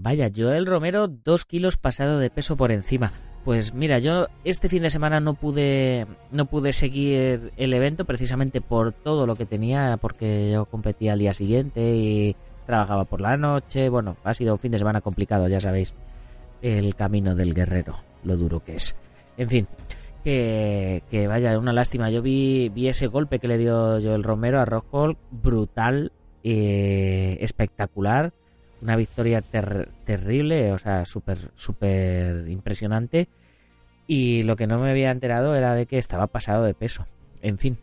[0.05, 3.11] Vaya, Joel Romero, dos kilos pasado de peso por encima.
[3.43, 8.61] Pues mira, yo este fin de semana no pude no pude seguir el evento precisamente
[8.61, 12.37] por todo lo que tenía, porque yo competía al día siguiente y
[12.67, 15.95] trabajaba por la noche, bueno, ha sido un fin de semana complicado, ya sabéis,
[16.61, 18.95] el camino del guerrero, lo duro que es.
[19.39, 19.67] En fin,
[20.23, 24.67] que, vaya, una lástima, yo vi, vi ese golpe que le dio Joel Romero a
[24.67, 26.13] Rockhold, brutal,
[26.43, 28.35] eh, espectacular,
[28.85, 33.29] una victoria terrible, o sea, súper, súper impresionante.
[34.07, 37.07] Y lo que no me había enterado era de que estaba pasado de peso.
[37.41, 37.79] En fin,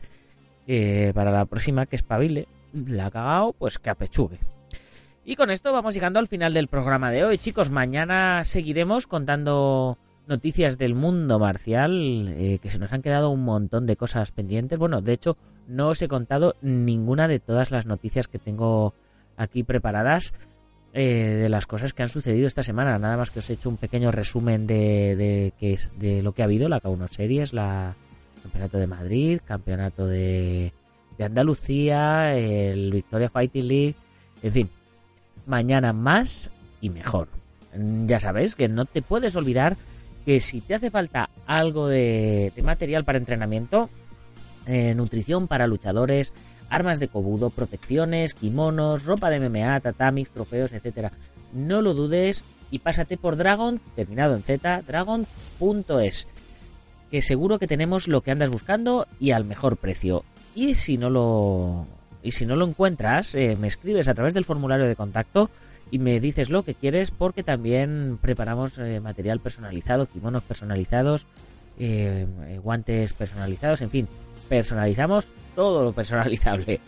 [0.68, 4.38] eh, para la próxima que espabile, la ha cagado, pues que apechugue.
[5.26, 7.72] Y con esto vamos llegando al final del programa de hoy, chicos.
[7.72, 13.88] Mañana seguiremos contando noticias del mundo marcial, eh, que se nos han quedado un montón
[13.88, 14.78] de cosas pendientes.
[14.78, 15.36] Bueno, de hecho,
[15.68, 18.94] no os he contado ninguna de todas las noticias que tengo
[19.36, 20.34] aquí preparadas
[20.93, 22.97] eh, de las cosas que han sucedido esta semana.
[22.99, 26.69] Nada más que os he hecho un pequeño resumen de, de, lo que ha habido,
[26.69, 27.95] la K1 Series, la
[28.43, 30.73] Campeonato de Madrid, Campeonato de,
[31.17, 33.95] de Andalucía, el Victoria Fighting League,
[34.41, 34.69] en fin
[35.45, 36.51] mañana más
[36.82, 37.27] y mejor.
[38.06, 39.77] Ya sabes que no te puedes olvidar
[40.25, 43.89] que si te hace falta algo de, material para entrenamiento,
[44.67, 46.33] eh, nutrición para luchadores,
[46.72, 51.12] armas de cobudo, protecciones, kimonos, ropa de MMA, tatamis, trofeos, etcétera,
[51.54, 56.28] no lo dudes y pásate por Dragon, terminado en Z, dragon.es,
[57.12, 60.24] que seguro que tenemos lo que andas buscando y al mejor precio.
[60.56, 61.86] Y si no lo
[62.24, 65.50] y si no lo encuentras, eh, me escribes a través del formulario de contacto
[65.90, 71.26] y me dices lo que quieres porque también preparamos eh, material personalizado, kimonos personalizados,
[71.80, 72.28] eh,
[72.63, 74.08] guantes personalizados, en fin,
[74.52, 76.81] personalizamos todo lo personalizable.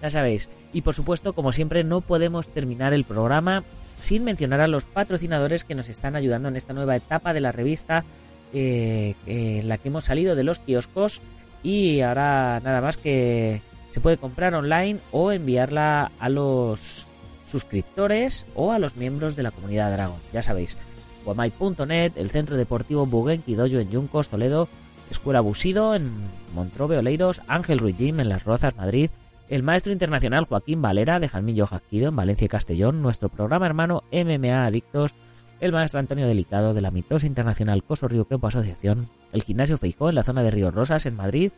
[0.00, 0.48] ya sabéis.
[0.72, 3.64] Y por supuesto, como siempre, no podemos terminar el programa
[4.00, 7.52] sin mencionar a los patrocinadores que nos están ayudando en esta nueva etapa de la
[7.52, 8.06] revista
[8.54, 11.20] eh, en la que hemos salido de los kioscos
[11.62, 13.60] y ahora nada más que
[13.90, 17.06] se puede comprar online o enviarla a los
[17.44, 20.18] suscriptores o a los miembros de la comunidad Dragon.
[20.32, 20.78] Ya sabéis,
[21.26, 24.70] guamay.net, el Centro Deportivo Bugenki Dojo en Yuncos, Toledo,
[25.12, 26.10] Escuela Busido en
[26.54, 29.10] Montrobe, Oleiros, Ángel Ruiz en Las Rozas, Madrid,
[29.48, 34.02] el maestro internacional Joaquín Valera de Jalmillo Jaquido en Valencia y Castellón, nuestro programa hermano
[34.10, 35.14] MMA Adictos,
[35.60, 40.08] el maestro Antonio Delicado de la mitosa internacional Coso Río Campo Asociación, el gimnasio Feijó
[40.08, 41.52] en la zona de Ríos Rosas en Madrid,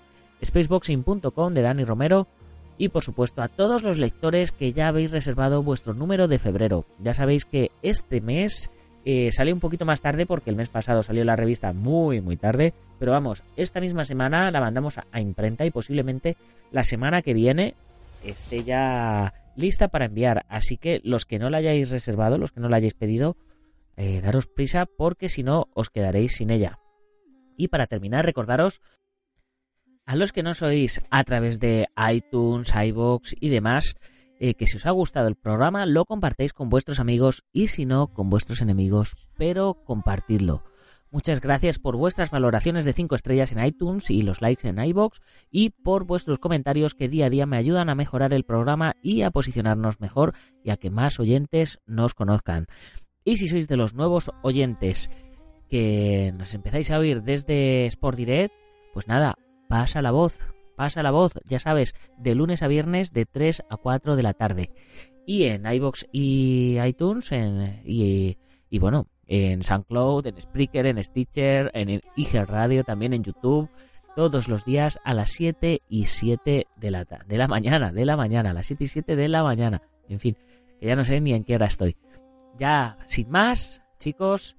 [0.45, 2.27] spaceboxing.com de Dani Romero
[2.77, 6.85] y por supuesto a todos los lectores que ya habéis reservado vuestro número de febrero.
[6.99, 8.73] Ya sabéis que este mes
[9.05, 12.37] eh, sale un poquito más tarde porque el mes pasado salió la revista muy muy
[12.37, 16.37] tarde, pero vamos, esta misma semana la mandamos a, imprenta y posiblemente
[16.73, 17.75] la semana que viene
[18.25, 20.47] esté ya lista para enviar.
[20.49, 23.37] Así que los que no la hayáis reservado, los que no la hayáis pedido,
[23.97, 26.79] eh, daros prisa porque si no os quedaréis sin ella.
[27.57, 28.81] Y para terminar, recordaros
[30.07, 33.97] a los que no sois a través de iTunes, iBox y demás,
[34.45, 37.87] eh, que si os ha gustado el programa lo compartéis con vuestros amigos y si
[37.87, 40.65] no, con vuestros enemigos, pero compartidlo.
[41.11, 45.23] Muchas gracias por vuestras valoraciones de 5 estrellas en iTunes y los likes en iBox
[45.51, 49.23] y por vuestros comentarios que día a día me ayudan a mejorar el programa y
[49.23, 52.67] a posicionarnos mejor y a que más oyentes nos conozcan.
[53.25, 55.09] Y si sois de los nuevos oyentes
[55.71, 58.55] que nos empezáis a oír desde Sport Direct,
[58.93, 59.37] pues nada,
[59.71, 60.39] pasa la voz,
[60.77, 64.35] pasa la voz, ya sabes, de lunes a viernes de 3 a 4 de la
[64.35, 64.71] tarde.
[65.27, 68.37] Y en iBox y iTunes en, y,
[68.69, 73.71] y bueno, en SoundCloud, en Spreaker, en Stitcher, en IG Radio, también en YouTube,
[74.17, 78.17] todos los días a las 7 y 7 de la, de la mañana, de la
[78.17, 79.83] mañana, a las 7 y 7 de la mañana.
[80.09, 80.37] En fin,
[80.81, 81.97] que ya no sé ni en qué hora estoy.
[82.59, 84.57] Ya, sin más, chicos,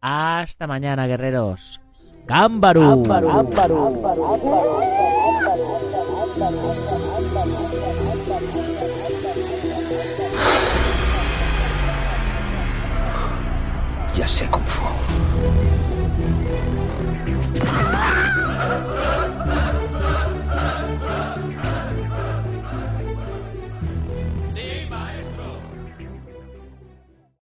[0.00, 1.80] hasta mañana, guerreros.
[2.26, 3.04] Gámbaru.
[14.16, 14.86] Ya sé cómo fue.